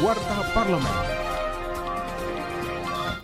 Warta 0.00 0.40
Parlemen. 0.56 0.96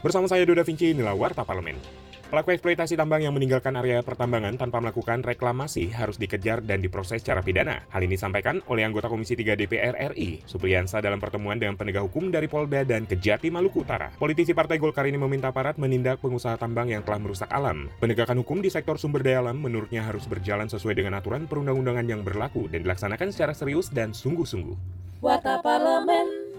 Bersama 0.04 0.28
saya 0.28 0.44
Doda 0.44 0.60
Vinci, 0.60 0.92
inilah 0.92 1.16
Warta 1.16 1.40
Parlemen. 1.40 1.80
Pelaku 2.28 2.52
eksploitasi 2.52 3.00
tambang 3.00 3.24
yang 3.24 3.32
meninggalkan 3.32 3.72
area 3.80 4.04
pertambangan 4.04 4.60
tanpa 4.60 4.84
melakukan 4.84 5.24
reklamasi 5.24 5.88
harus 5.88 6.20
dikejar 6.20 6.60
dan 6.60 6.84
diproses 6.84 7.24
secara 7.24 7.40
pidana. 7.40 7.88
Hal 7.88 8.04
ini 8.04 8.20
disampaikan 8.20 8.60
oleh 8.68 8.84
anggota 8.84 9.08
Komisi 9.08 9.32
3 9.32 9.56
DPR 9.56 9.96
RI, 10.12 10.44
Supriyansa 10.44 11.00
dalam 11.00 11.16
pertemuan 11.16 11.56
dengan 11.56 11.80
penegak 11.80 12.04
hukum 12.04 12.28
dari 12.28 12.44
Polda 12.44 12.84
dan 12.84 13.08
Kejati 13.08 13.48
Maluku 13.48 13.80
Utara. 13.80 14.12
Politisi 14.12 14.52
Partai 14.52 14.76
Golkar 14.76 15.08
ini 15.08 15.16
meminta 15.16 15.48
aparat 15.48 15.80
menindak 15.80 16.20
pengusaha 16.20 16.60
tambang 16.60 16.92
yang 16.92 17.00
telah 17.00 17.16
merusak 17.16 17.48
alam. 17.48 17.88
Penegakan 18.04 18.44
hukum 18.44 18.60
di 18.60 18.68
sektor 18.68 19.00
sumber 19.00 19.24
daya 19.24 19.40
alam 19.40 19.56
menurutnya 19.56 20.04
harus 20.04 20.28
berjalan 20.28 20.68
sesuai 20.68 20.92
dengan 20.92 21.16
aturan 21.16 21.48
perundang-undangan 21.48 22.04
yang 22.04 22.20
berlaku 22.20 22.68
dan 22.68 22.84
dilaksanakan 22.84 23.32
secara 23.32 23.56
serius 23.56 23.88
dan 23.88 24.12
sungguh-sungguh. 24.12 25.06
Warta 25.24 25.64
Parlemen. 25.64 26.15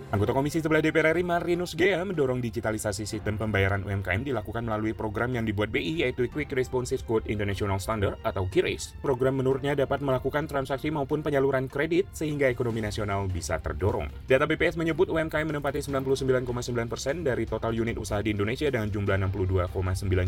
Anggota 0.07 0.31
Komisi 0.31 0.63
11 0.63 0.87
DPR 0.87 1.19
RI 1.19 1.27
Marinus 1.27 1.75
Gea 1.75 1.99
mendorong 2.07 2.39
digitalisasi 2.39 3.03
sistem 3.03 3.35
pembayaran 3.35 3.83
UMKM 3.83 4.23
dilakukan 4.23 4.63
melalui 4.63 4.95
program 4.95 5.35
yang 5.35 5.43
dibuat 5.43 5.67
BI 5.67 5.99
yaitu 5.99 6.31
Quick 6.31 6.47
Responsive 6.55 7.03
Code 7.03 7.27
International 7.27 7.75
Standard 7.75 8.15
atau 8.23 8.47
QRIS. 8.47 8.95
Program 9.03 9.35
menurutnya 9.35 9.75
dapat 9.75 9.99
melakukan 9.99 10.47
transaksi 10.47 10.87
maupun 10.95 11.19
penyaluran 11.19 11.67
kredit 11.67 12.07
sehingga 12.15 12.47
ekonomi 12.47 12.79
nasional 12.79 13.27
bisa 13.27 13.59
terdorong. 13.59 14.07
Data 14.31 14.47
BPS 14.47 14.79
menyebut 14.79 15.11
UMKM 15.11 15.43
menempati 15.43 15.83
99,9% 15.83 17.27
dari 17.27 17.43
total 17.43 17.75
unit 17.75 17.99
usaha 17.99 18.23
di 18.23 18.31
Indonesia 18.31 18.71
dengan 18.71 18.87
jumlah 18.87 19.19
62,9 19.27 19.75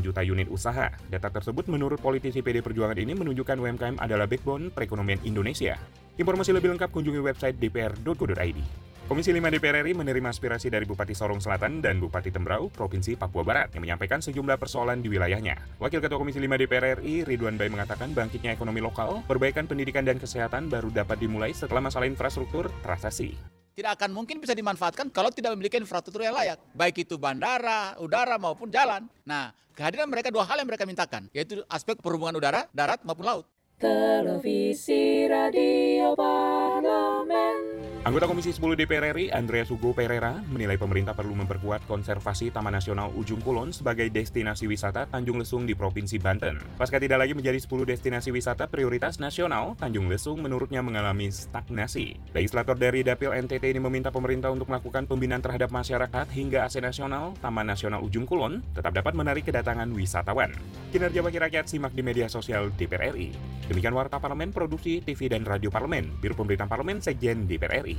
juta 0.04 0.22
unit 0.28 0.52
usaha. 0.52 0.92
Data 1.08 1.32
tersebut 1.32 1.72
menurut 1.72 2.04
politisi 2.04 2.44
PD 2.44 2.60
Perjuangan 2.60 3.00
ini 3.00 3.16
menunjukkan 3.16 3.56
UMKM 3.56 3.96
adalah 4.04 4.28
backbone 4.28 4.76
perekonomian 4.76 5.24
Indonesia. 5.24 5.80
Informasi 6.20 6.52
lebih 6.52 6.76
lengkap 6.76 6.92
kunjungi 6.92 7.24
website 7.24 7.56
dpr.go.id. 7.56 8.89
Komisi 9.10 9.34
5 9.34 9.42
DPR 9.42 9.82
RI 9.82 9.98
menerima 9.98 10.30
aspirasi 10.30 10.70
dari 10.70 10.86
Bupati 10.86 11.18
Sorong 11.18 11.42
Selatan 11.42 11.82
dan 11.82 11.98
Bupati 11.98 12.30
Tembrau, 12.30 12.70
Provinsi 12.70 13.18
Papua 13.18 13.42
Barat, 13.42 13.74
yang 13.74 13.82
menyampaikan 13.82 14.22
sejumlah 14.22 14.62
persoalan 14.62 15.02
di 15.02 15.10
wilayahnya. 15.10 15.58
Wakil 15.82 15.98
Ketua 15.98 16.22
Komisi 16.22 16.38
5 16.38 16.46
DPR 16.46 17.02
RI, 17.02 17.26
Ridwan 17.26 17.58
Bay 17.58 17.74
mengatakan 17.74 18.14
bangkitnya 18.14 18.54
ekonomi 18.54 18.86
lokal, 18.86 19.26
perbaikan 19.26 19.66
pendidikan 19.66 20.06
dan 20.06 20.22
kesehatan 20.22 20.70
baru 20.70 20.94
dapat 20.94 21.26
dimulai 21.26 21.58
setelah 21.58 21.82
masalah 21.90 22.06
infrastruktur 22.06 22.70
terasasi 22.86 23.34
tidak 23.74 23.96
akan 23.96 24.12
mungkin 24.12 24.44
bisa 24.44 24.52
dimanfaatkan 24.52 25.08
kalau 25.08 25.32
tidak 25.32 25.56
memiliki 25.56 25.80
infrastruktur 25.80 26.20
yang 26.20 26.36
layak, 26.36 26.60
baik 26.76 27.00
itu 27.08 27.16
bandara, 27.16 27.96
udara 28.04 28.36
maupun 28.36 28.68
jalan. 28.68 29.08
Nah, 29.24 29.56
kehadiran 29.72 30.12
mereka 30.12 30.28
dua 30.36 30.44
hal 30.44 30.60
yang 30.60 30.68
mereka 30.68 30.84
mintakan, 30.84 31.32
yaitu 31.32 31.64
aspek 31.72 31.96
perhubungan 32.04 32.36
udara, 32.36 32.68
darat 32.76 33.00
maupun 33.08 33.24
laut. 33.24 33.48
Televisi 33.80 35.32
Radio 35.32 36.12
Parlemen. 36.12 37.79
Anggota 38.10 38.26
Komisi 38.26 38.50
10 38.50 38.74
DPR 38.74 39.14
RI, 39.14 39.30
Andreas 39.30 39.70
Hugo 39.70 39.94
Pereira, 39.94 40.42
menilai 40.50 40.82
pemerintah 40.82 41.14
perlu 41.14 41.38
memperkuat 41.38 41.86
konservasi 41.86 42.50
Taman 42.50 42.74
Nasional 42.74 43.14
Ujung 43.14 43.38
Kulon 43.38 43.70
sebagai 43.70 44.10
destinasi 44.10 44.66
wisata 44.66 45.06
Tanjung 45.06 45.38
Lesung 45.38 45.70
di 45.70 45.78
Provinsi 45.78 46.18
Banten. 46.18 46.58
Pasca 46.74 46.98
tidak 46.98 47.22
lagi 47.22 47.38
menjadi 47.38 47.62
10 47.62 47.70
destinasi 47.86 48.34
wisata 48.34 48.66
prioritas 48.66 49.22
nasional, 49.22 49.78
Tanjung 49.78 50.10
Lesung 50.10 50.42
menurutnya 50.42 50.82
mengalami 50.82 51.30
stagnasi. 51.30 52.18
Legislator 52.34 52.74
dari 52.74 53.06
Dapil 53.06 53.30
NTT 53.30 53.78
ini 53.78 53.78
meminta 53.78 54.10
pemerintah 54.10 54.50
untuk 54.50 54.74
melakukan 54.74 55.06
pembinaan 55.06 55.46
terhadap 55.46 55.70
masyarakat 55.70 56.34
hingga 56.34 56.66
AC 56.66 56.82
Nasional, 56.82 57.38
Taman 57.46 57.70
Nasional 57.70 58.02
Ujung 58.02 58.26
Kulon, 58.26 58.66
tetap 58.74 58.90
dapat 58.98 59.14
menarik 59.14 59.46
kedatangan 59.46 59.86
wisatawan. 59.94 60.50
Kinerja 60.90 61.22
Wakil 61.22 61.46
Rakyat 61.46 61.70
simak 61.70 61.94
di 61.94 62.02
media 62.02 62.26
sosial 62.26 62.74
DPR 62.74 63.14
RI. 63.14 63.38
Demikian 63.70 63.94
Warta 63.94 64.18
Parlemen 64.18 64.50
Produksi 64.50 64.98
TV 64.98 65.30
dan 65.30 65.46
Radio 65.46 65.70
Parlemen, 65.70 66.10
Biro 66.18 66.34
Pemberitaan 66.34 66.66
Parlemen 66.66 67.06
Sekjen 67.06 67.46
DPR 67.46 67.86
RI. 67.86 67.99